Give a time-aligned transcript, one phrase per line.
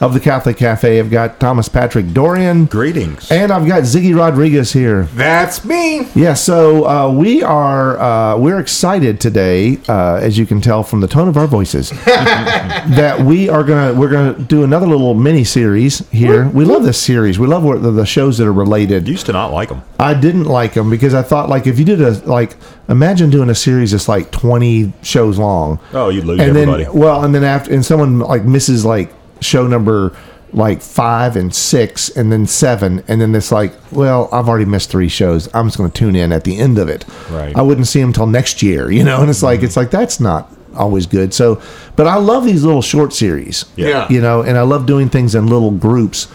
[0.00, 0.98] of the Catholic Cafe.
[0.98, 2.64] I've got Thomas Patrick Dorian.
[2.64, 3.30] Greetings.
[3.30, 5.04] And I've got Ziggy Rodriguez here.
[5.14, 6.08] That's me.
[6.14, 11.00] Yeah, so uh, we are uh, we're excited today, uh, as you can tell from
[11.00, 15.44] the tone of our voices, that we are gonna we're gonna do another little mini
[15.44, 16.48] series here.
[16.48, 17.38] We love this series.
[17.38, 19.06] We love what the, the shows that are related.
[19.06, 19.82] Used to not like them.
[19.98, 22.56] I didn't like them because I thought like if you did a like
[22.88, 25.78] imagine doing a series that's like twenty shows long.
[25.92, 26.84] Oh, you'd lose and everybody.
[26.84, 30.16] then well, and then after and someone like misses like show number
[30.52, 34.90] like five and six and then seven and then it's like well i've already missed
[34.90, 35.48] three shows.
[35.54, 37.04] I'm just going to tune in at the end of it.
[37.30, 37.54] Right.
[37.56, 39.20] i wouldn't see them till next year you know?
[39.20, 41.32] And it's like it's like that's not always good.
[41.34, 41.62] So
[41.96, 43.64] but i love these little short series.
[43.76, 44.08] Yeah.
[44.10, 46.26] you know and i love doing things in little groups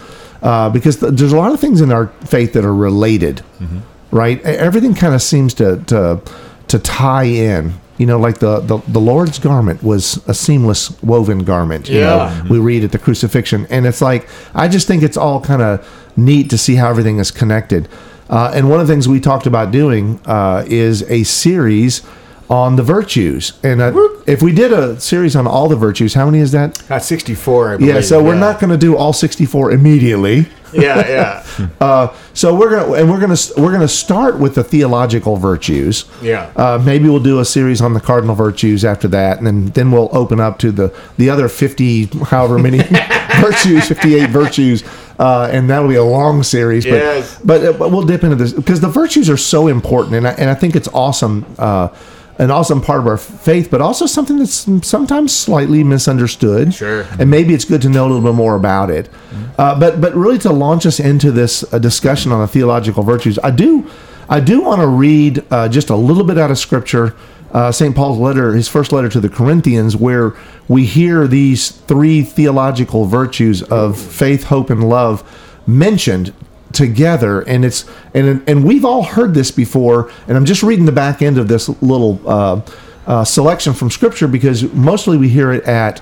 [0.41, 3.43] uh, because th- there's a lot of things in our faith that are related
[4.11, 4.37] right?
[4.39, 6.21] E- everything kind of seems to to
[6.67, 11.43] to tie in you know like the, the the lord's garment was a seamless woven
[11.43, 12.05] garment you Yeah.
[12.43, 13.65] know we read at the crucifixion.
[13.69, 15.87] And it's like i just think it's all kind of
[16.17, 17.87] neat to see how everything is connected.
[18.29, 22.01] Uh, and one of the things we talked about doing uh, is a series
[22.49, 23.53] on the virtues.
[23.63, 23.91] And uh,
[24.27, 26.75] if we did a series on all the virtues how many is that?
[26.87, 27.95] That's 64, I believe.
[27.95, 31.07] yeah so we're not going to do all 64 immediately Yeah,
[31.57, 31.67] yeah.
[31.79, 36.05] uh, so we're gonna and we're gonna we're gonna start with the theological virtues.
[36.21, 36.51] Yeah.
[36.55, 39.91] Uh, maybe we'll do a series on the cardinal virtues after that, and then then
[39.91, 42.79] we'll open up to the the other fifty, however many
[43.39, 44.83] virtues, fifty eight virtues,
[45.19, 46.85] uh, and that'll be a long series.
[46.85, 47.39] But Yes.
[47.43, 50.49] but, but we'll dip into this because the virtues are so important, and I, and
[50.49, 51.45] I think it's awesome.
[51.57, 51.89] Uh,
[52.37, 56.73] an awesome part of our faith, but also something that's sometimes slightly misunderstood.
[56.73, 57.07] Sure.
[57.17, 59.09] And maybe it's good to know a little bit more about it.
[59.57, 63.39] Uh, but but really to launch us into this uh, discussion on the theological virtues,
[63.43, 63.89] I do
[64.27, 67.15] I do want to read uh, just a little bit out of Scripture,
[67.51, 67.95] uh, St.
[67.95, 70.33] Paul's letter, his first letter to the Corinthians, where
[70.67, 75.23] we hear these three theological virtues of faith, hope, and love
[75.67, 76.33] mentioned
[76.73, 80.91] together and it's and and we've all heard this before and i'm just reading the
[80.91, 82.61] back end of this little uh,
[83.07, 86.01] uh, selection from scripture because mostly we hear it at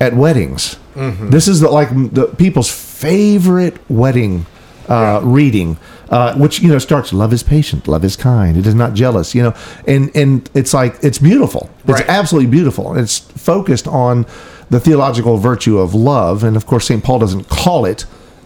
[0.00, 0.76] at weddings.
[0.96, 4.46] This is the, like the people's favorite wedding
[4.88, 5.76] uh, reading
[6.10, 9.34] uh, which you know starts love is patient love is kind it is not jealous
[9.34, 9.54] you know
[9.86, 11.70] and and it's like it's beautiful.
[11.84, 12.08] It's Right.
[12.08, 14.26] absolutely beautiful it's focused on
[14.70, 18.04] the theological virtue of love and of course st paul doesn't call it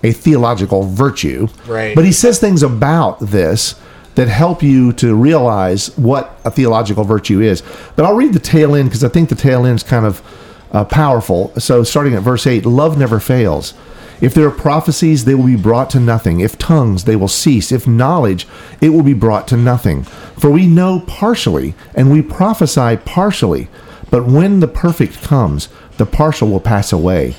[0.09, 1.95] a theological virtue Right.
[1.95, 3.75] but he says things about this
[4.15, 7.63] that help you to realize what a theological virtue is.
[7.97, 10.23] But I'll read the tail end because I think the tail end is kind of
[10.73, 11.53] uh, powerful.
[11.59, 13.75] So, starting at verse 8 love never fails.
[14.23, 16.41] If there are prophecies, they will be brought to nothing.
[16.41, 17.71] If tongues, they will cease.
[17.71, 18.49] If knowledge,
[18.81, 20.05] it will be brought to nothing.
[20.05, 23.69] For we know partially, and we prophesy partially.
[24.11, 25.69] But when the perfect comes,
[25.99, 27.35] the partial will pass away.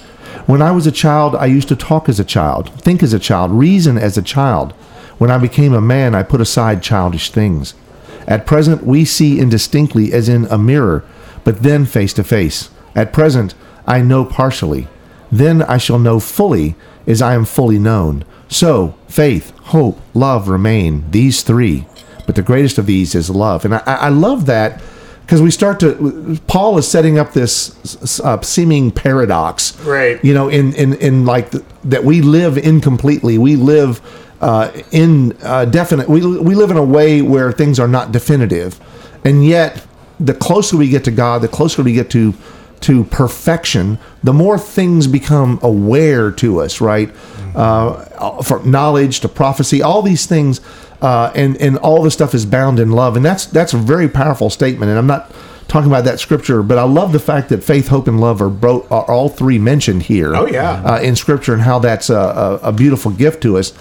[0.45, 3.19] When I was a child, I used to talk as a child, think as a
[3.19, 4.73] child, reason as a child.
[5.17, 7.73] When I became a man, I put aside childish things.
[8.27, 11.03] At present, we see indistinctly as in a mirror,
[11.43, 12.69] but then face to face.
[12.95, 13.55] At present,
[13.85, 14.87] I know partially.
[15.31, 16.75] Then I shall know fully
[17.05, 18.25] as I am fully known.
[18.49, 21.85] So, faith, hope, love remain, these three.
[22.25, 23.65] But the greatest of these is love.
[23.65, 24.81] And I, I love that
[25.27, 29.77] because we start to, Paul is setting up this uh, seeming paradox.
[29.81, 30.23] Right.
[30.23, 33.37] you know in in in like the, that we live incompletely.
[33.37, 34.01] We live
[34.39, 38.79] uh in uh definite we, we live in a way where things are not definitive.
[39.25, 39.85] And yet
[40.17, 42.33] the closer we get to god the closer we get to
[42.79, 47.13] to perfection the more things become aware to us right?
[47.53, 50.61] Uh from knowledge to prophecy all these things
[51.01, 54.09] uh and and all this stuff is bound in love and that's that's a very
[54.09, 55.31] powerful statement and i'm not
[55.67, 58.49] talking about that scripture, but I love the fact that faith, hope, and love are,
[58.49, 60.35] bro- are all three mentioned here.
[60.35, 60.81] Oh, yeah.
[60.83, 63.73] uh, in scripture and how that's a, a, a beautiful gift to us.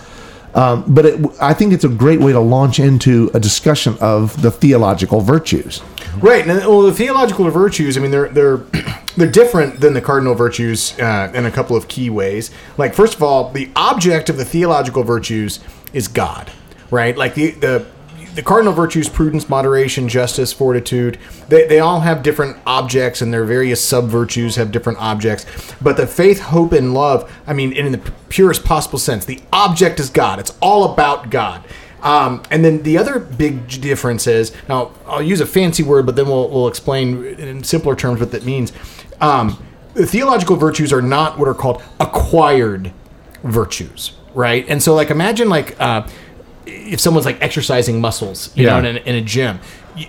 [0.55, 4.41] Um, but it, I think it's a great way to launch into a discussion of
[4.41, 5.83] the theological virtues.
[6.19, 6.47] Right.
[6.47, 8.57] And well, the theological virtues, I mean, they're they're
[9.17, 12.51] they're different than the cardinal virtues uh, in a couple of key ways.
[12.79, 15.61] Like, first of all, the object of the theological virtues
[15.93, 16.51] is God,
[16.91, 17.17] right?
[17.17, 17.87] Like the the
[18.35, 21.19] the cardinal virtues prudence moderation justice fortitude
[21.49, 25.47] they, they all have different objects and their various sub virtues have different objects
[25.81, 29.99] but the faith hope and love i mean in the purest possible sense the object
[29.99, 31.65] is god it's all about god
[32.03, 36.15] Um, and then the other big difference is now I'll use a fancy word, but
[36.15, 38.73] then we'll, we'll explain in simpler terms what that means.
[39.21, 39.57] Um,
[39.95, 42.93] the theological virtues are not what are called acquired
[43.43, 44.65] virtues, right?
[44.69, 46.07] And so, like, imagine like uh,
[46.67, 48.81] if someone's like exercising muscles, you Yeah.
[48.81, 49.61] know, in a, in a gym.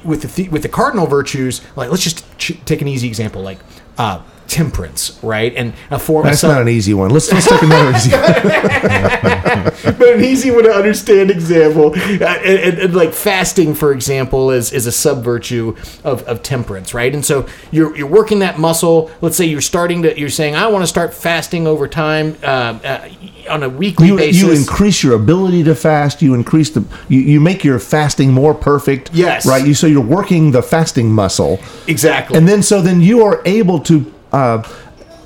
[0.04, 3.60] With the, with the cardinal virtues, like let's just ch- take an easy example, like
[3.98, 5.54] uh, temperance, right?
[5.56, 6.26] And a form.
[6.26, 7.10] Of That's not an easy one.
[7.12, 8.12] Let's let's take another easy.
[8.12, 14.52] but an easy one to understand example, uh, and, and- and like fasting, for example,
[14.52, 17.14] is is a sub virtue of, of temperance, right?
[17.14, 19.10] And so you're you're working that muscle.
[19.22, 22.46] Let's say you're starting to you're saying I want to start fasting over time uh,
[22.46, 23.10] uh,
[23.50, 24.42] on a weekly You, basis.
[24.42, 26.22] you increase your ability to fast.
[26.22, 29.12] You increase the you, you make your fasting more perfect.
[29.14, 29.46] Yes.
[29.46, 29.66] right.
[29.66, 33.80] You so you're working the fasting muscle, exactly, and then so then you are able
[33.82, 34.64] to uh,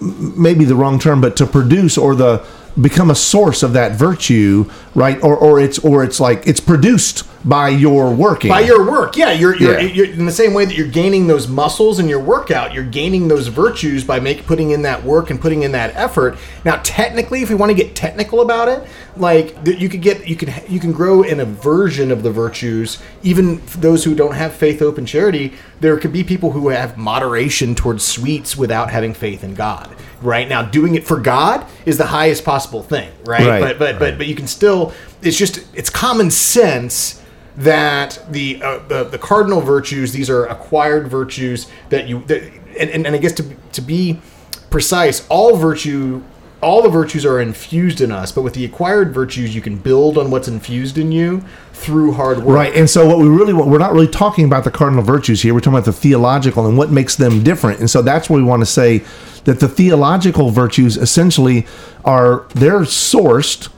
[0.02, 2.46] maybe the wrong term, but to produce or the
[2.80, 5.22] become a source of that virtue, right?
[5.24, 8.50] Or or it's or it's like it's produced by your working.
[8.50, 9.88] by your work yeah you're, you're, Yeah.
[9.88, 13.28] you're in the same way that you're gaining those muscles in your workout you're gaining
[13.28, 17.42] those virtues by make, putting in that work and putting in that effort now technically
[17.42, 20.80] if we want to get technical about it like you could get you can you
[20.80, 25.06] can grow in a version of the virtues even those who don't have faith open
[25.06, 29.90] charity there could be people who have moderation towards sweets without having faith in god
[30.22, 33.62] right now doing it for god is the highest possible thing right, Right.
[33.62, 34.94] but but but but you can still
[35.24, 37.18] it's just it's common sense
[37.58, 42.42] that the uh, the, the cardinal virtues these are acquired virtues that you that,
[42.80, 44.22] and, and, and I guess to to be
[44.70, 46.24] precise all virtue
[46.62, 50.18] all the virtues are infused in us but with the acquired virtues you can build
[50.18, 51.44] on what's infused in you
[51.74, 54.64] through hard work Right, and so what we really want, we're not really talking about
[54.64, 55.54] the cardinal virtues here.
[55.54, 57.80] We're talking about the theological and what makes them different.
[57.80, 59.00] And so that's where we want to say
[59.46, 61.66] that the theological virtues essentially
[62.06, 63.70] are they're sourced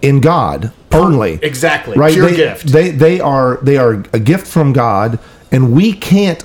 [0.00, 1.38] in God only.
[1.42, 1.96] exactly.
[1.96, 2.66] Right, Pure they, gift.
[2.68, 5.18] They they are they are a gift from God,
[5.52, 6.42] and we can't.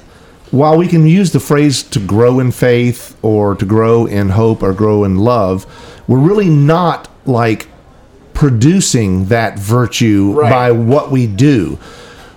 [0.51, 4.61] While we can use the phrase to grow in faith or to grow in hope
[4.61, 5.65] or grow in love,
[6.07, 7.67] we're really not like
[8.35, 10.49] producing that virtue Right.
[10.49, 11.77] by what we do.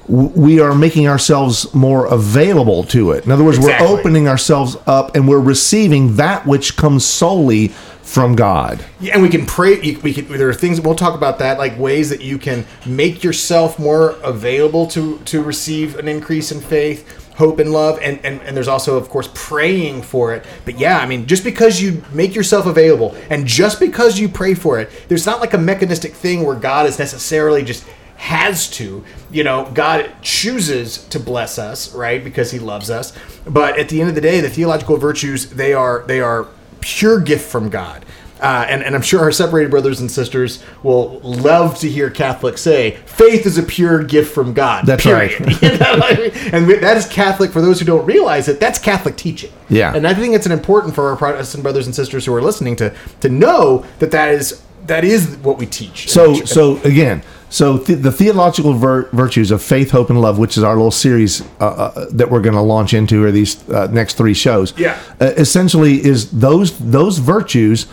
[0.08, 3.24] We are making ourselves more available to it.
[3.26, 3.86] In other words, Exactly.
[3.88, 7.72] we're opening ourselves up and we're receiving that which comes solely
[8.06, 8.84] from God.
[9.00, 9.78] Yeah, and we can pray.
[9.80, 10.28] We can.
[10.28, 14.10] There are things we'll talk about that, like ways that you can make yourself more
[14.22, 17.98] available to to receive an increase in faith, hope, and love.
[18.00, 20.46] And and and there's also, of course, praying for it.
[20.64, 24.54] But yeah, I mean, just because you make yourself available, and just because you pray
[24.54, 27.84] for it, there's not like a mechanistic thing where God is necessarily just
[28.18, 33.12] has to you know god chooses to bless us right because he loves us
[33.46, 36.48] but at the end of the day the theological virtues they are they are
[36.86, 38.04] pure gift from God.
[38.40, 42.60] Uh, and, and I'm sure our separated brothers and sisters will love to hear Catholics
[42.60, 44.84] say, faith is a pure gift from God.
[44.84, 45.40] That's period.
[45.40, 45.62] right.
[45.62, 46.30] You know I mean?
[46.52, 49.52] And that is Catholic, for those who don't realize it, that's Catholic teaching.
[49.70, 49.94] Yeah.
[49.94, 52.76] And I think it's an important for our Protestant brothers and sisters who are listening
[52.76, 56.10] to, to know that that is, that is what we teach.
[56.10, 60.56] So, so again, so th- the theological vir- virtues of faith, hope, and love, which
[60.58, 63.86] is our little series uh, uh, that we're going to launch into, or these uh,
[63.92, 64.98] next three shows, Yeah.
[65.20, 67.86] uh, essentially is those those virtues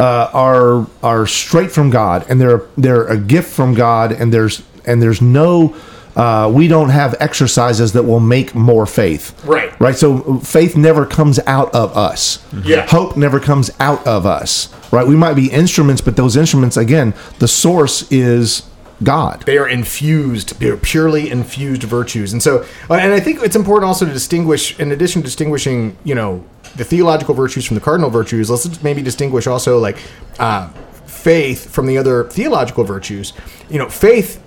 [0.00, 4.62] uh, are are straight from God, and they're they're a gift from God, and there's
[4.86, 5.74] and there's no.
[6.16, 9.34] Uh, we don't have exercises that will make more faith.
[9.44, 9.78] Right.
[9.78, 9.94] Right.
[9.94, 12.42] So faith never comes out of us.
[12.64, 12.86] Yeah.
[12.86, 14.72] Hope never comes out of us.
[14.90, 15.06] Right.
[15.06, 18.62] We might be instruments, but those instruments, again, the source is
[19.02, 19.42] God.
[19.42, 20.58] They are infused.
[20.58, 24.78] They're purely infused virtues, and so, uh, and I think it's important also to distinguish,
[24.80, 26.44] in addition to distinguishing, you know,
[26.76, 28.50] the theological virtues from the cardinal virtues.
[28.50, 29.98] Let's maybe distinguish also like
[30.38, 30.68] uh,
[31.06, 33.32] faith from the other theological virtues.
[33.68, 34.42] You know, faith.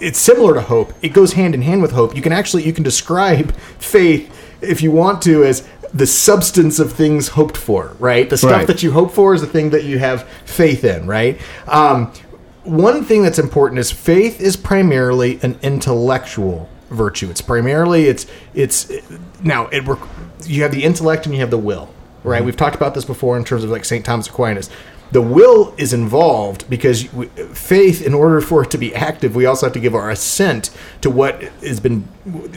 [0.00, 0.92] It's similar to hope.
[1.02, 2.16] It goes hand in hand with hope.
[2.16, 6.92] You can actually you can describe faith if you want to as the substance of
[6.92, 8.28] things hoped for, right?
[8.28, 8.66] The stuff Right.
[8.66, 11.38] that you hope for is the thing that you have faith in, right?
[11.68, 12.10] Um,
[12.64, 17.30] one thing that's important is faith is primarily an intellectual virtue.
[17.30, 18.90] It's primarily it's it's
[19.42, 19.84] now it.
[20.44, 21.92] You have the intellect and you have the will,
[22.22, 22.38] right?
[22.38, 22.46] Mm-hmm.
[22.46, 24.70] We've talked about this before in terms of like Saint Thomas Aquinas.
[25.10, 27.02] The will is involved because
[27.52, 30.70] faith, in order for it to be active, we also have to give our assent
[31.02, 32.08] to what has been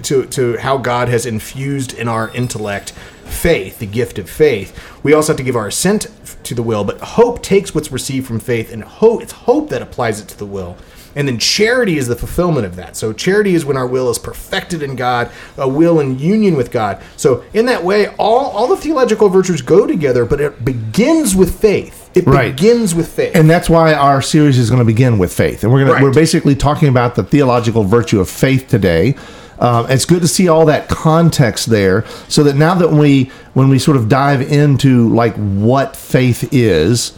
[0.04, 2.92] to to how God has infused in our intellect
[3.26, 4.78] faith, the gift of faith.
[5.04, 6.06] We also have to give our assent
[6.46, 9.82] to the will, but hope takes what's received from faith and hope it's hope that
[9.82, 10.78] applies it to the will.
[11.18, 12.98] And then charity is the fulfillment of that.
[12.98, 16.72] So charity is when our will is perfected in God, a will in union with
[16.72, 17.02] God.
[17.16, 21.58] So in that way, all, all the theological virtues go together, but it begins with
[21.58, 22.10] faith.
[22.16, 22.54] It Right.
[22.54, 23.34] begins with faith.
[23.36, 26.00] and that's why our series is going to begin with faith and we're going Right.
[26.00, 29.16] to we're basically talking about the theological virtue of faith today
[29.60, 33.70] um, it's good to see all that context there so that now that we when
[33.70, 37.18] we sort of dive into like what faith is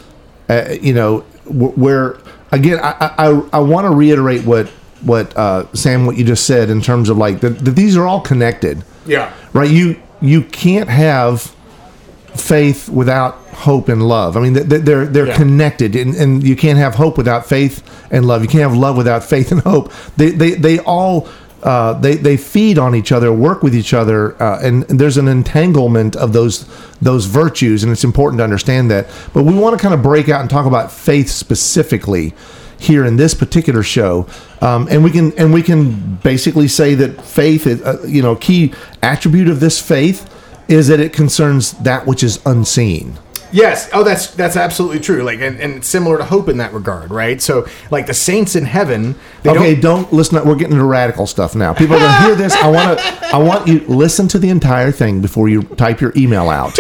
[0.49, 2.17] uh, you know where
[2.51, 4.67] again i i, I want to reiterate what
[5.01, 8.07] what uh, sam what you just said in terms of like that, that these are
[8.07, 8.83] all connected.
[9.05, 9.31] Yeah.
[9.53, 9.69] right?
[9.69, 11.53] You you can't have
[12.35, 14.35] faith without hope and love.
[14.35, 15.37] I mean th- th- they're they're Yeah.
[15.37, 18.41] connected and, and you can't have hope without faith and love.
[18.41, 19.91] You can't have love without faith and hope.
[20.17, 21.27] They they, they all
[21.63, 25.17] uh, they they feed on each other, work with each other, uh, and, and there's
[25.17, 26.67] an entanglement of those
[27.01, 29.07] those virtues, and it's important to understand that.
[29.33, 32.33] But we want to kind of break out and talk about faith specifically
[32.79, 34.27] here in this particular show,
[34.61, 38.35] um, and we can and we can basically say that faith, is, uh, you know,
[38.35, 40.33] key attribute of this faith
[40.67, 43.17] is that it concerns that which is unseen.
[43.51, 43.89] Yes.
[43.93, 45.23] Oh, that's that's absolutely true.
[45.23, 47.41] Like, and, and it's similar to hope in that regard, right?
[47.41, 50.03] So, like the saints in heaven, they okay, don't.
[50.03, 50.45] don't, listen.
[50.45, 51.73] We're getting into radical stuff now.
[51.73, 52.53] People are going to hear this.
[52.53, 53.05] I want to.
[53.33, 56.77] I want you listen to the entire thing before you type your email out.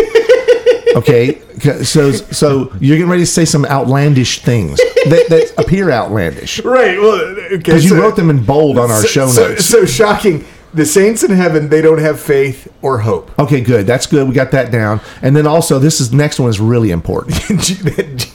[0.95, 1.39] Okay,
[1.83, 6.97] so so you're getting ready to say some outlandish things that, that appear outlandish Right.
[6.99, 7.57] Well, okay.
[7.57, 9.65] because you wrote them in bold on our so, show so- notes.
[9.65, 10.45] So, shocking.
[10.73, 13.37] The saints in heaven, they don't have faith or hope.
[13.39, 13.87] Okay, good.
[13.87, 14.27] That's good.
[14.27, 15.01] We got that down.
[15.21, 17.35] And then also, this is next one is really important.
[17.47, 18.27] that,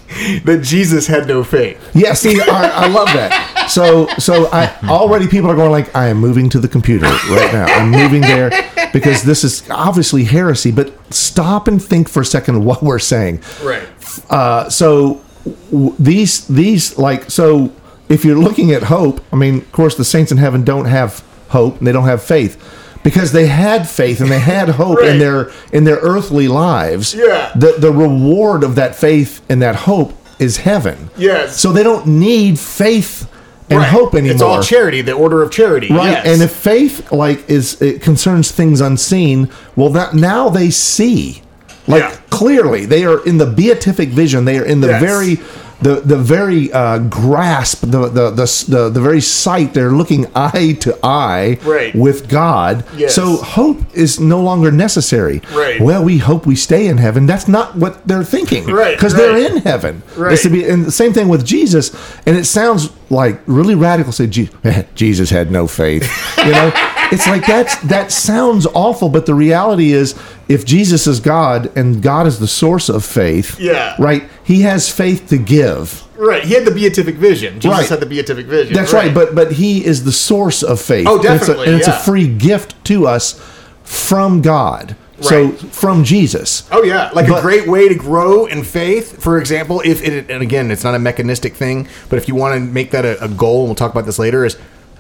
[0.45, 1.79] that Jesus had no faith.
[1.95, 3.69] Yeah, see, I, I love that.
[3.69, 7.53] So, so I already people are going like, I am moving to the computer right
[7.53, 7.67] now.
[7.67, 8.51] I'm moving there
[8.93, 10.73] because this is obviously heresy.
[10.73, 13.43] But stop and think for a second what we're saying.
[13.63, 13.89] Right.
[14.31, 15.23] Uh, so
[15.71, 17.73] w- these these like so
[18.09, 21.25] if you're looking at hope, I mean, of course, the saints in heaven don't have
[21.53, 22.57] hope and they don't have faith
[23.03, 25.11] because they had faith and they had hope Right.
[25.11, 27.15] in their in their earthly lives.
[27.15, 27.53] Yeah.
[27.55, 31.11] The the reward of that faith and that hope is heaven.
[31.17, 31.61] Yes.
[31.61, 33.29] So they don't need faith
[33.71, 33.89] and Right.
[33.89, 34.33] hope anymore.
[34.33, 35.89] It's all charity, the order of charity.
[35.91, 36.27] Right, Yes.
[36.27, 41.43] and if faith like is it concerns things unseen, well, that now they see,
[41.87, 42.13] like Yeah.
[42.31, 44.45] clearly they are in the beatific vision.
[44.45, 45.01] They are in the Yes.
[45.03, 45.41] very,
[45.83, 49.75] the the very uh, grasp, the, the the the the very sight.
[49.75, 51.95] They're looking eye to eye Right.
[51.95, 52.85] with God.
[52.97, 53.15] Yes.
[53.15, 55.43] So hope is no longer necessary.
[55.53, 55.81] Right.
[55.81, 57.27] Well, we hope we stay in heaven.
[57.27, 58.67] That's not what they're thinking.
[58.67, 59.21] Right, Because right.
[59.21, 60.03] they're in heaven.
[60.17, 60.33] Right.
[60.33, 61.91] It's to be, and the same thing with Jesus.
[62.27, 64.13] And it sounds like really radical.
[64.13, 64.27] Say
[64.95, 66.03] Jesus had no faith.
[66.39, 66.73] You know,
[67.13, 72.03] it's like that's that sounds awful, but the reality is, if Jesus is God and
[72.03, 73.95] God is the source of faith, Yeah.
[73.99, 76.03] right, He has faith to give.
[76.17, 77.61] right, he had the beatific vision.
[77.61, 77.89] Jesus Right.
[77.89, 78.75] had the beatific vision.
[78.75, 79.13] That's right.
[79.15, 81.07] but but He is the source of faith.
[81.09, 83.41] Oh, And it's a- definitely, and it's a, free gift to us
[83.85, 84.97] from God.
[85.23, 86.69] So from Jesus.
[86.71, 89.23] Oh yeah, like But- a great way to grow in faith.
[89.23, 92.55] For example, if it and again, it's not a mechanistic thing, but if you want
[92.55, 94.57] to make that a, a goal, and we'll talk about this later, is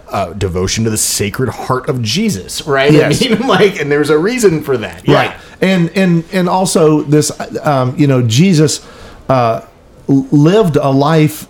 [0.09, 2.67] uh, devotion to the Sacred Heart of Jesus.
[2.67, 2.93] Right?
[2.93, 3.25] Yes.
[3.25, 5.07] I mean, like, and there's a reason for that.
[5.09, 5.15] Yeah.
[5.15, 7.31] right and and and also this
[7.65, 8.85] um, you know jesus
[9.29, 9.65] uh,
[10.09, 11.47] lived a life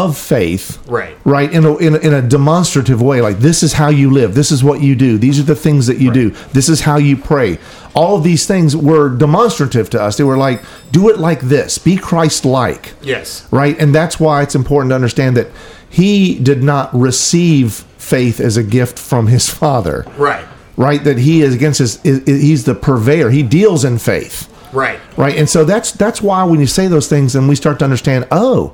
[0.00, 1.14] of faith Right.
[1.24, 4.34] right in a, in a in a demonstrative way like this is how you live
[4.34, 6.96] this is what you do these are the things that you do this is how
[6.96, 7.58] you pray
[7.94, 11.76] all of these things were demonstrative to us they were like do it like this
[11.78, 13.46] be christ-like Yes.
[13.50, 15.48] right and that's why it's important to understand that
[15.90, 20.46] he did not receive faith as a gift from his father Right.
[20.76, 21.04] right?
[21.04, 23.28] That he is against his, is, is- he's the purveyor.
[23.30, 24.98] He deals in faith, Right.
[25.18, 25.36] right?
[25.36, 28.26] And so that's that's why when you say those things, then we start to understand.
[28.30, 28.72] Oh,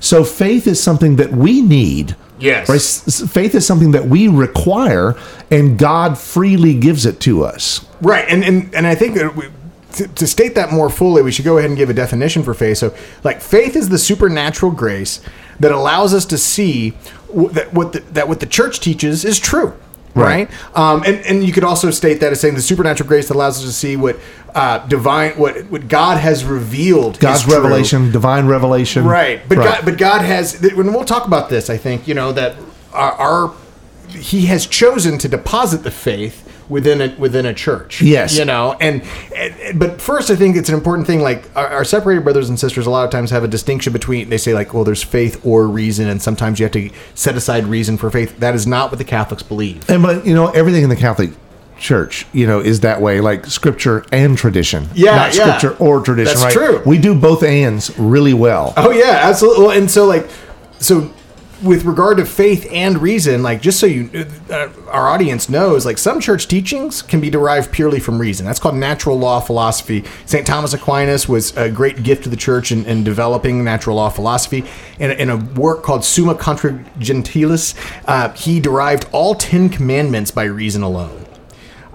[0.00, 2.16] so faith is something that we need.
[2.40, 2.68] Yes.
[2.68, 3.30] Right?
[3.30, 5.16] Faith is something that we require,
[5.50, 7.84] and God freely gives it to us.
[8.00, 9.48] Right, and and and I think that we,
[9.94, 12.54] to, to state that more fully, we should go ahead and give a definition for
[12.54, 12.78] faith.
[12.78, 15.20] So, like, faith is the supernatural grace
[15.58, 16.92] that allows us to see
[17.28, 19.74] w- that what the, that what the church teaches is true.
[20.18, 20.48] Right.
[20.48, 23.34] Right, um, and and you could also state that as saying the supernatural grace that
[23.34, 24.18] allows us to see what
[24.54, 29.04] uh, divine, what what God has revealed, God's revelation, divine revelation.
[29.04, 30.60] Right, but God, but God has.
[30.60, 32.56] When we'll talk about this, I think you know that
[32.92, 33.54] our, our
[34.08, 38.02] He has chosen to deposit the faith within a within a church.
[38.02, 38.36] Yes.
[38.36, 39.02] you know, and,
[39.34, 41.20] and but first, I think it's an important thing.
[41.20, 44.28] Like our, our separated brothers and sisters, a lot of times have a distinction between.
[44.28, 47.64] They say like, well, there's faith or reason, and sometimes you have to set aside
[47.66, 48.38] reason for faith.
[48.38, 49.88] That is not what the Catholics believe.
[49.88, 51.30] And but you know everything in the Catholic
[51.78, 54.88] Church, you know, is that way, like scripture and tradition.
[54.94, 55.58] Yeah, not yeah.
[55.58, 56.34] scripture or tradition.
[56.40, 56.66] That's right?
[56.70, 56.82] true.
[56.84, 58.74] We do both ands really well.
[58.76, 59.64] Oh yeah, absolutely.
[59.64, 60.28] Well, and so like,
[60.80, 61.12] so
[61.62, 65.98] with regard to faith and reason, like just so you, uh, our audience knows, like
[65.98, 68.46] some church teachings can be derived purely from reason.
[68.46, 70.04] That's called natural law philosophy.
[70.26, 70.46] St.
[70.46, 74.64] Thomas Aquinas was a great gift to the church in, in developing natural law philosophy.
[74.98, 77.74] In, in, a work called Summa Contra Gentiles,
[78.06, 81.27] uh, he derived all Ten Commandments by reason alone.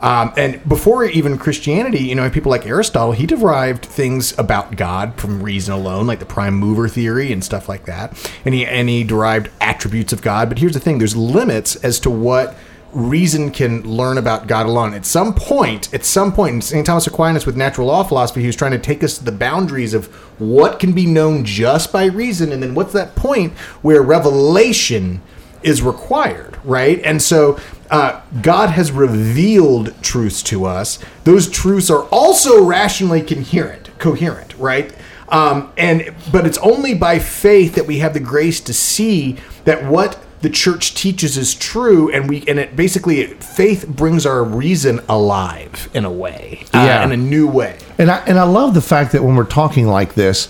[0.04, 5.16] Um, and before even Christianity, you know, people like Aristotle, he derived things about God
[5.16, 8.12] from reason alone, like the prime mover theory and stuff like that.
[8.44, 10.50] And he and he derived attributes of God.
[10.50, 12.54] But here's the thing: there's limits as to what
[12.92, 14.94] reason can learn about God alone.
[14.94, 16.86] At some point, at some point, in St.
[16.86, 19.94] Thomas Aquinas with natural law philosophy, he was trying to take us to the boundaries
[19.94, 20.08] of
[20.38, 25.22] what can be known just by reason, and then what's that point where revelation
[25.64, 27.00] is required, right?
[27.04, 27.58] And so
[27.94, 30.98] uh, God has revealed truths to us.
[31.26, 34.92] Those truths are also rationally coherent, coherent, right?
[35.30, 39.86] Um, and but it's only by faith that we have the grace to see that
[39.86, 45.00] what the church teaches is true, and we and it basically faith brings our reason
[45.08, 47.04] alive in a way, uh, Yeah.
[47.06, 47.78] in a new way.
[48.00, 50.50] And I and I love the fact that when we're talking like this,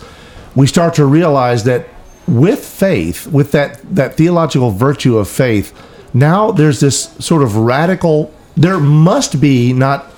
[0.56, 1.88] we start to realize that
[2.26, 5.74] with faith, with that that theological virtue of faith,
[6.14, 8.34] now there's this sort of radical.
[8.56, 10.12] There must be not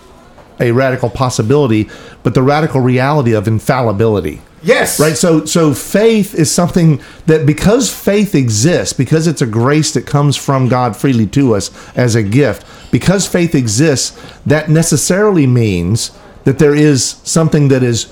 [0.60, 1.90] a radical possibility,
[2.24, 4.42] but the radical reality of infallibility.
[4.64, 5.16] Yes, Right.
[5.16, 10.36] So so faith is something that because faith exists, because it's a grace that comes
[10.36, 16.12] from God freely to us as a gift, because faith exists, that necessarily means
[16.46, 18.12] that there is something that is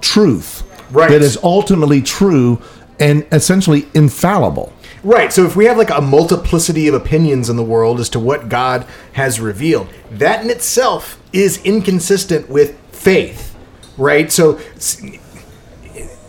[0.00, 0.62] truth.
[0.92, 1.10] Right.
[1.10, 2.62] That is ultimately true
[3.00, 4.72] and essentially infallible.
[5.02, 5.32] Right.
[5.32, 8.48] So if we have like a multiplicity of opinions in the world as to what
[8.48, 13.56] God has revealed, that in itself is inconsistent with faith.
[13.96, 14.30] Right.
[14.30, 14.58] So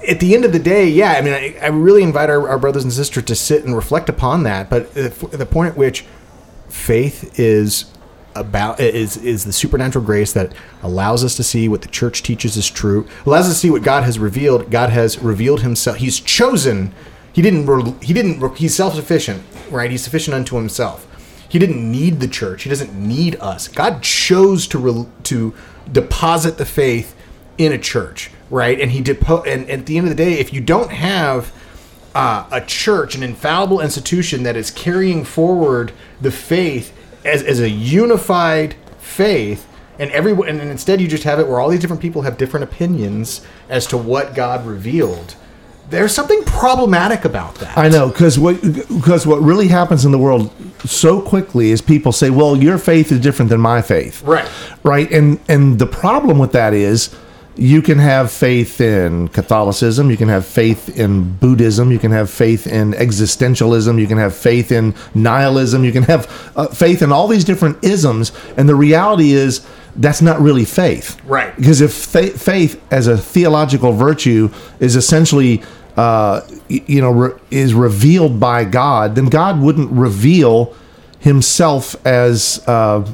[0.07, 2.57] at the end of the day, yeah, I mean, I, I really invite our, our
[2.57, 4.69] brothers and sisters to sit and reflect upon that.
[4.69, 6.05] But the, point at which
[6.69, 7.85] faith is
[8.33, 12.55] about is is the supernatural grace that allows us to see what the church teaches
[12.55, 16.17] is true allows us to see what god has revealed god has revealed himself he's
[16.17, 16.93] chosen
[17.33, 19.89] he didn't re- he didn't re- he's self-sufficient right?
[19.89, 21.07] He's sufficient unto himself.
[21.47, 22.63] He didn't need the church.
[22.63, 23.67] He doesn't need us.
[23.67, 25.53] God chose to re- to
[25.91, 27.15] deposit the faith
[27.57, 28.79] in a church right?
[28.79, 31.51] And he depo- and, at the end of the day if you don't have
[32.13, 36.93] uh, a church, an infallible institution that is carrying forward the faith
[37.25, 41.69] as, as a unified faith, and everyone, and instead you just have it where all
[41.69, 45.35] these different people have different opinions as to what God revealed.
[45.91, 47.77] There's something problematic about that.
[47.77, 50.49] I know because what because what really happens in the world
[50.85, 54.49] so quickly is people say, "Well, your faith is different than my faith." Right.
[54.83, 55.11] Right.
[55.11, 57.13] And and the problem with that is
[57.57, 62.29] you can have faith in Catholicism, you can have faith in Buddhism, you can have
[62.29, 67.11] faith in existentialism, you can have faith in nihilism, you can have uh, faith in
[67.11, 69.65] all these different isms, and the reality is
[69.97, 71.21] that's not really faith.
[71.25, 71.55] Right.
[71.57, 74.49] Because if fa- faith as a theological virtue
[74.79, 75.61] is essentially
[75.97, 80.73] uh, you know re- is revealed by God, then God wouldn't reveal
[81.19, 83.05] himself as uh,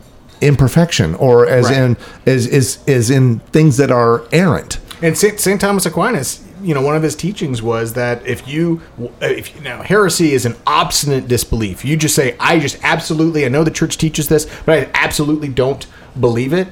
[0.42, 1.78] imperfection or as Right.
[1.78, 4.80] in as is is in things that are errant.
[5.02, 8.82] And Saint, Saint Thomas Aquinas, you know, one of his teachings was that if you,
[9.22, 11.86] if you know, heresy is an obstinate disbelief.
[11.86, 15.50] You just say, I just absolutely, I know the church teaches this, but I absolutely
[15.50, 15.86] don't
[16.20, 16.68] believe it.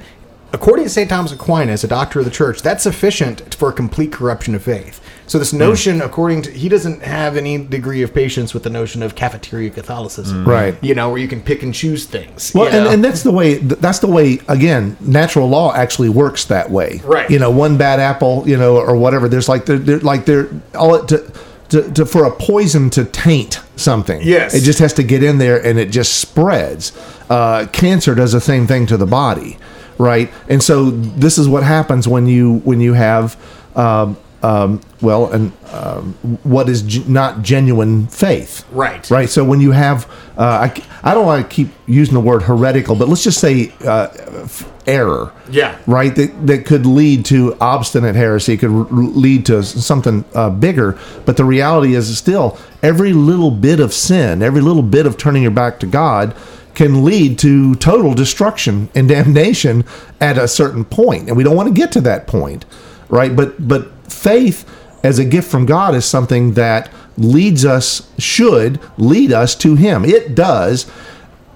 [0.56, 1.10] According to St.
[1.10, 5.00] Thomas Aquinas, a doctor of the church, that's sufficient for a complete corruption of faith.
[5.26, 5.40] So Hmm.
[5.42, 9.14] this notion, according to, he doesn't have any degree of patience with the notion of
[9.14, 10.74] cafeteria Catholicism, Right.
[10.80, 12.52] You know, where you can pick and choose things.
[12.54, 13.56] Well, and, and that's the way.
[13.58, 14.40] That's the way.
[14.48, 17.02] Again, natural law actually works that way.
[17.04, 17.28] Right.
[17.30, 19.28] You know, one bad apple, you know, or whatever.
[19.28, 21.30] There's like they're, they're like they're all it to,
[21.68, 24.20] to, to for a poison to taint something.
[24.22, 24.54] Yes.
[24.54, 26.92] It just has to get in there and it just spreads.
[27.28, 29.58] Uh, cancer does the same thing to the body,
[29.98, 30.30] right?
[30.48, 33.36] And so this is what happens when you when you have.
[33.76, 36.12] Um, um, well, and um,
[36.44, 39.10] what is not genuine faith, Right.
[39.10, 39.28] Right.
[39.28, 42.94] So when you have, uh, I, I don't want to keep using the word heretical,
[42.94, 44.08] but let's just say uh,
[44.44, 45.32] f- error.
[45.50, 45.76] Yeah.
[45.86, 46.14] Right.
[46.14, 48.56] That that could lead to obstinate heresy.
[48.56, 50.96] Could r- lead to something uh, bigger.
[51.24, 55.42] But the reality is still every little bit of sin, every little bit of turning
[55.42, 56.36] your back to God.
[56.76, 59.84] Can lead to total destruction and damnation
[60.20, 62.64] at a certain point, and we don't want to get to that point,
[63.08, 63.34] right?
[63.34, 64.64] But but faith
[65.02, 70.04] as a gift from God is something that leads us, should lead us to Him.
[70.04, 70.86] It does,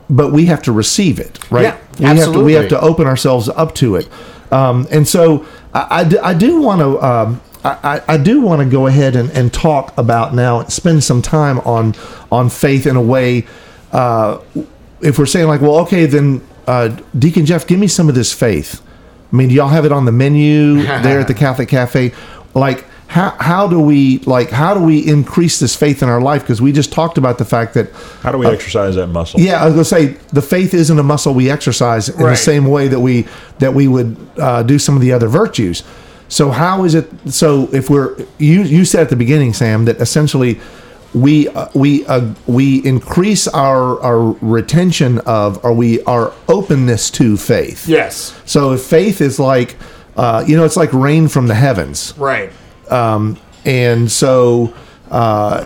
[0.08, 1.62] but we have to receive it, right?
[1.62, 4.08] Yeah, we have to we have to open ourselves up to it.
[4.50, 8.62] Um, and so I, I do, I do want to um, I, I do want
[8.62, 11.94] to go ahead and, and talk about now, and spend some time on
[12.32, 13.46] on faith in a way.
[13.92, 14.40] Uh,
[15.02, 18.32] if we're saying like, well, okay, then uh, Deacon Jeff, give me some of this
[18.32, 18.82] faith.
[19.32, 22.12] I mean, do y'all have it on the menu there at the Catholic Cafe?
[22.54, 26.42] Like, how how do we like how do we increase this faith in our life?
[26.42, 27.90] Because we just talked about the fact that
[28.22, 29.40] How do we exercise that muscle?
[29.40, 32.66] yeah, I was gonna say the faith isn't a muscle we exercise in the same
[32.66, 33.26] way that we
[33.58, 35.82] that we would uh, do some of the other virtues.
[36.28, 37.08] So how is it?
[37.26, 40.60] So if we're you you said at the beginning, Sam, that essentially
[41.14, 47.36] we uh, we uh, we increase our our retention of or we our openness to
[47.36, 47.88] faith.
[47.88, 48.34] Yes.
[48.46, 49.76] So if faith is like
[50.16, 52.52] uh, you know it's like rain from the heavens, Right.
[52.90, 54.72] um, and so
[55.10, 55.64] uh,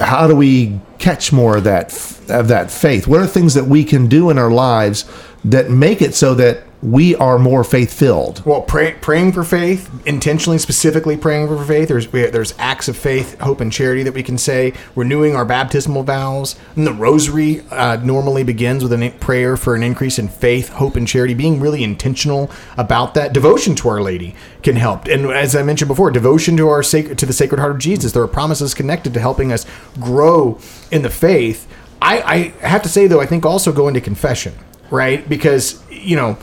[0.00, 1.92] how do we catch more of that
[2.28, 5.04] of that faith what are things that we can do in our lives
[5.44, 9.88] that make it so that we are more faith filled Well, pray, praying for faith,
[10.04, 11.88] intentionally, specifically praying for faith.
[11.88, 14.72] There's we, there's acts of faith, hope, and charity that we can say.
[14.96, 16.56] Renewing our baptismal vows.
[16.74, 20.96] And the Rosary uh, normally begins with a prayer for an increase in faith, hope,
[20.96, 21.34] and charity.
[21.34, 23.32] Being really intentional about that.
[23.32, 25.06] Devotion to Our Lady can help.
[25.06, 28.12] And as I mentioned before, devotion to our sacred to the Sacred Heart of Jesus.
[28.12, 29.66] There are promises connected to helping us
[30.00, 30.58] grow
[30.90, 31.68] in the faith.
[32.00, 34.54] I, I have to say though, I think also go into confession,
[34.90, 35.28] right?
[35.28, 36.36] Because you know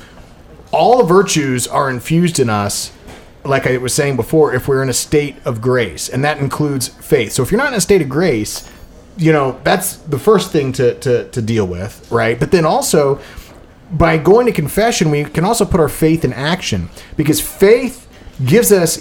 [0.72, 2.92] all the virtues are infused in us
[3.44, 6.90] like i was saying before if we're in a state of grace and that includes
[6.90, 7.32] faith.
[7.32, 8.70] So if you're not in a state of grace
[9.18, 12.40] you know that's the first thing to, to, to deal with right?
[12.40, 13.20] But then also
[13.92, 18.08] by going to confession we can also put our faith in action because faith
[18.46, 19.00] gives us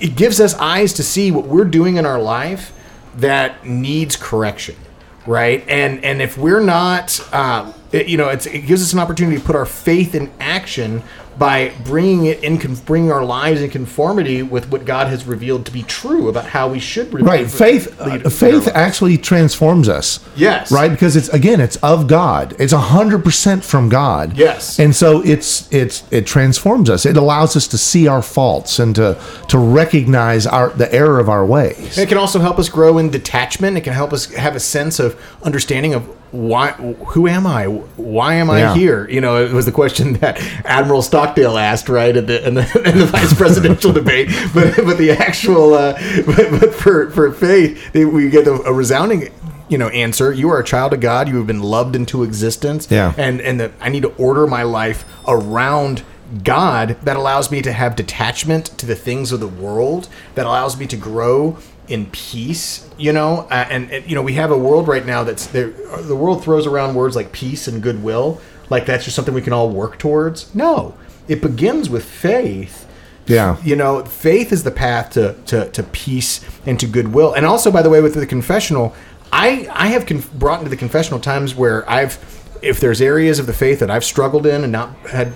[0.00, 2.72] it gives us eyes to see what we're doing in our life
[3.16, 4.76] that needs correction
[5.26, 5.64] right?
[5.68, 9.44] And and if we're not uh, it, you know it gives us an opportunity to
[9.44, 11.02] put our faith in action
[11.40, 15.64] by bringing it in con- bringing our lives in conformity with what god has revealed
[15.64, 17.50] to be true about how we should right.
[17.50, 20.20] faith lead- uh, faith actually transforms us.
[20.36, 20.70] Yes.
[20.70, 20.90] right?
[20.90, 22.54] Because it's again it's of god.
[22.58, 24.36] It's 100% from god.
[24.36, 24.78] Yes.
[24.78, 27.06] and so it's it's it transforms us.
[27.06, 31.30] It allows us to see our faults and to to recognize our the error of
[31.30, 31.96] our ways.
[31.96, 33.78] It can also help us grow in detachment.
[33.78, 37.66] It can help us have a sense of understanding of why, who am I?
[37.66, 38.74] Why am I Yeah.
[38.74, 39.08] here?
[39.10, 42.82] You know, it was the question that Admiral Stockdale asked, right, in the in the,
[42.84, 44.28] in the vice presidential debate.
[44.54, 45.94] But but the actual, uh,
[46.26, 49.30] but, but for for faith, we get a, a resounding.
[49.68, 50.32] You know, answer.
[50.32, 51.28] You are a child of God.
[51.28, 52.88] You have been loved into existence.
[52.90, 53.12] Yeah.
[53.16, 56.02] And and that I need to order my life around
[56.44, 60.78] God that allows me to have detachment to the things of the world, that allows
[60.78, 64.56] me to grow in peace, you know, uh, and, and you know we have a
[64.56, 65.70] world right now that's there.
[65.70, 68.40] The world throws around words like peace and goodwill,
[68.70, 70.54] like that's just something we can all work towards.
[70.54, 70.94] No,
[71.26, 72.86] it begins with faith.
[73.26, 73.58] Yeah.
[73.62, 77.32] you know, faith is the path to to, to peace and to goodwill.
[77.34, 78.94] And also, by the way, with the confessional,
[79.32, 82.18] I I have conf- brought into the confessional times where I've
[82.62, 85.32] if there's areas of the faith that I've struggled in and not had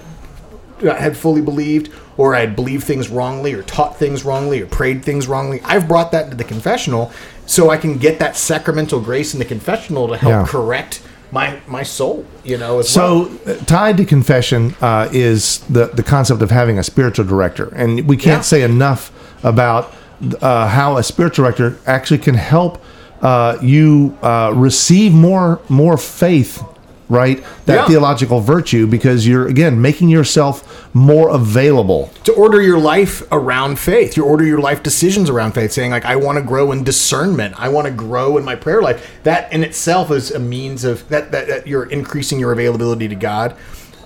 [0.82, 5.04] had fully believed, or I had believed things wrongly, or taught things wrongly, or prayed
[5.04, 5.60] things wrongly.
[5.64, 7.12] I've brought that into the confessional
[7.46, 10.46] so I can get that sacramental grace in the confessional to help Yeah.
[10.46, 12.24] correct my my soul.
[12.44, 13.56] You know, as So well.
[13.56, 18.06] uh, tied to confession uh, is the the concept of having a spiritual director, and
[18.08, 18.42] we can't Yeah.
[18.42, 19.10] say enough
[19.42, 19.92] about
[20.40, 22.82] uh, how a spiritual director actually can help
[23.22, 26.62] uh, you uh, receive more more faith.
[27.06, 27.86] Right, that Yeah.
[27.86, 32.10] theological virtue, because you're again making yourself more available.
[32.24, 34.16] to order your life around faith.
[34.16, 37.56] You order your life decisions around faith, saying like, I want to grow in discernment.
[37.58, 39.06] I want to grow in my prayer life.
[39.24, 43.14] That in itself is a means of that, that, that you're increasing your availability to
[43.14, 43.54] God.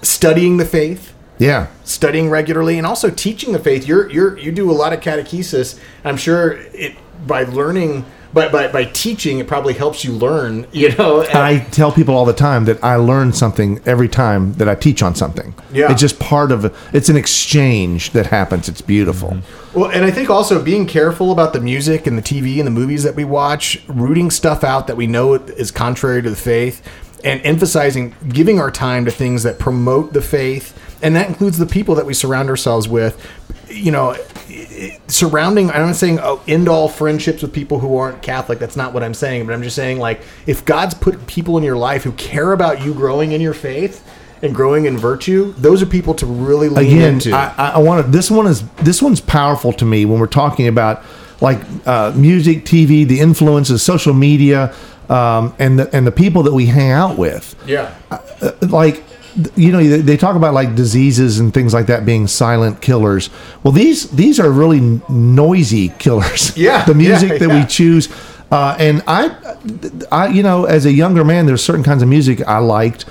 [0.03, 3.87] Studying the faith, Yeah, studying regularly, and also teaching the faith.
[3.87, 5.79] You're you're you do a lot of catechesis.
[6.05, 8.05] I'm sure it by learning.
[8.33, 11.23] By, by, by teaching, it probably helps you learn, you know.
[11.23, 14.75] and- I tell people all the time that I learn something every time that I
[14.75, 15.55] teach on something.
[15.73, 15.91] Yeah.
[15.91, 18.69] it's just part of it's an exchange that happens.
[18.69, 19.31] It's beautiful.
[19.31, 19.81] Mm-hmm.
[19.81, 22.71] Well, and I think also being careful about the music and the TV and the
[22.71, 26.83] movies that we watch, rooting stuff out that we know is contrary to the faith,
[27.25, 31.67] and emphasizing giving our time to things that promote the faith, and that includes the
[31.67, 33.25] people that we surround ourselves with.
[33.69, 34.17] You know,
[35.09, 35.71] surrounding.
[35.71, 38.59] I'm not saying oh, end all friendships with people who aren't Catholic.
[38.59, 39.47] That's not what I'm saying.
[39.47, 42.83] But I'm just saying like if God's put people in your life who care about
[42.85, 44.07] you growing in your faith
[44.43, 47.33] and growing in virtue, those are people to really lean again into.
[47.33, 50.69] I, I- want to this one is this one's powerful to me when we're talking
[50.69, 51.03] about
[51.41, 54.75] like uh, music tv the influences social media
[55.09, 57.95] um, and the and the people that we hang out with yeah.
[58.11, 58.19] Uh,
[58.63, 59.05] like
[59.57, 63.31] you know they, they talk about like diseases and things like that being silent killers.
[63.62, 66.57] Well, these these are really noisy killers.
[66.59, 67.61] Yeah, the music yeah, that yeah.
[67.61, 68.09] we choose.
[68.51, 69.29] Uh, and I,
[70.11, 73.05] I, you know, as a younger man, there's certain kinds of music I liked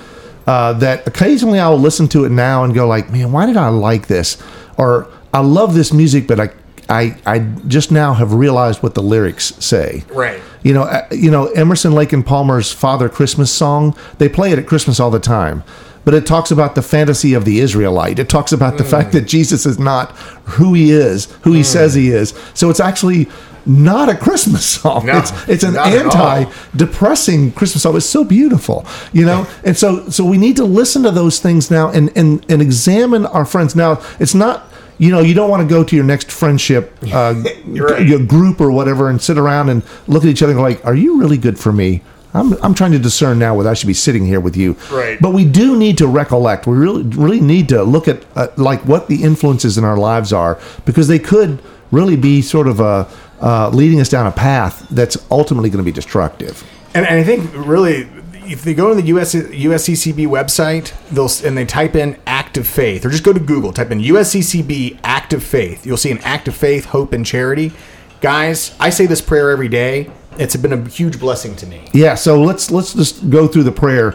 [0.46, 3.68] uh, that occasionally I'll listen to it now and go like, man, why did I
[3.68, 4.36] like this?
[4.76, 6.50] Or I love this music, but I,
[6.88, 10.04] I, I just now have realized what the lyrics say.
[10.08, 10.40] Right.
[10.62, 13.96] You know, uh, you know Emerson, Lake and Palmer's Father Christmas song.
[14.18, 15.62] They play it at Christmas all the time,
[16.08, 18.18] but it talks about the fantasy of the Israelite.
[18.18, 18.90] It talks about the Mm.
[18.94, 20.12] fact that Jesus is not
[20.56, 22.32] who he is, who he says he is.
[22.54, 23.28] So it's actually
[23.66, 25.04] not a Christmas song.
[25.04, 26.26] No, it's it's an not at all.
[26.26, 27.94] anti-depressing Christmas song.
[27.94, 29.46] It's so beautiful, you know.
[29.64, 33.26] and so so we need to listen to those things now and and and examine
[33.26, 33.76] our friends.
[33.76, 34.64] Now it's not.
[35.00, 37.34] You know, you don't want to go to your next friendship uh,
[37.66, 38.04] right.
[38.04, 40.84] your group or whatever and sit around and look at each other and go like,
[40.84, 42.00] "Are you really good for me?"
[42.34, 44.76] I'm, I'm trying to discern now whether I should be sitting here with you.
[44.92, 45.18] Right.
[45.20, 46.66] But we do need to recollect.
[46.66, 50.32] We really really need to look at uh, like what the influences in our lives
[50.32, 53.08] are because they could really be sort of uh
[53.40, 56.64] uh, leading us down a path that's ultimately going to be destructive.
[56.94, 58.08] And, and I think really,
[58.50, 62.66] if they go to the US, USCCB website, they'll and they type in act of
[62.66, 65.86] faith, or just go to Google, type in USCCB act of faith.
[65.86, 67.72] You'll see an act of faith, hope, and charity.
[68.20, 70.10] Guys, I say this prayer every day.
[70.38, 71.88] It's been a huge blessing to me.
[71.92, 74.14] Yeah, so let's let's just go through the prayer.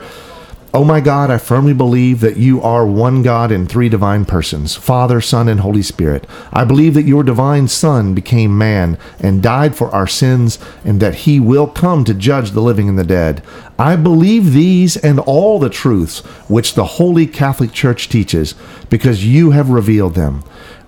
[0.75, 4.75] Oh my God, I firmly believe that you are one God in three divine persons,
[4.75, 6.25] Father, Son, and Holy Spirit.
[6.51, 11.13] I believe that your divine Son became man and died for our sins, and that
[11.13, 13.43] he will come to judge the living and the dead.
[13.77, 18.55] I believe these and all the truths which the Holy Catholic Church teaches,
[18.89, 20.43] because you have revealed them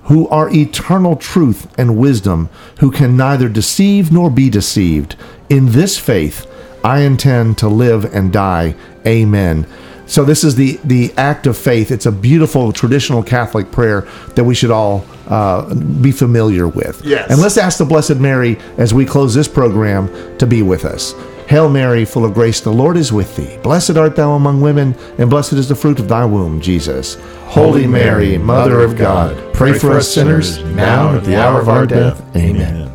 [0.05, 5.15] who are eternal truth and wisdom, who can neither deceive nor be deceived.
[5.49, 6.45] In this faith,
[6.83, 8.75] I intend to live and die.
[9.05, 9.67] Amen.
[10.07, 11.89] So this is the the act of faith.
[11.89, 14.01] It's a beautiful traditional Catholic prayer
[14.35, 17.03] that we should all uh, be familiar with.
[17.03, 17.29] Yes.
[17.29, 21.13] And let's ask the Blessed Mary as we close this program to be with us.
[21.47, 23.59] Hail Mary, full of grace, the Lord is with thee.
[23.61, 27.17] Blessed art thou among women, and blessed is the fruit of thy womb, Jesus.
[27.45, 31.69] Holy Mary, Mother of God, pray for us sinners, now and at the hour of
[31.69, 32.23] our death.
[32.35, 32.91] Amen.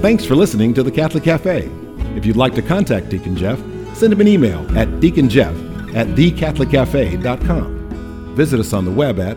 [0.00, 1.70] Thanks for listening to the Catholic Cafe.
[2.16, 3.58] If you'd like to contact Deacon Jeff,
[3.94, 8.34] send him an email at deaconjeff at thecatholiccafe.com.
[8.34, 9.36] Visit us on the web at